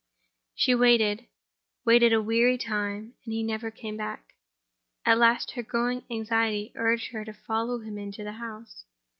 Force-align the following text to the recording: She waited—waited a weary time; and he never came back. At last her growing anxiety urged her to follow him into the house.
She 0.55 0.73
waited—waited 0.73 2.11
a 2.11 2.23
weary 2.23 2.57
time; 2.57 3.13
and 3.23 3.31
he 3.33 3.43
never 3.43 3.69
came 3.69 3.97
back. 3.97 4.33
At 5.05 5.19
last 5.19 5.51
her 5.51 5.61
growing 5.61 6.05
anxiety 6.09 6.71
urged 6.73 7.09
her 7.11 7.23
to 7.23 7.33
follow 7.33 7.77
him 7.77 7.99
into 7.99 8.23
the 8.23 8.31
house. 8.31 8.85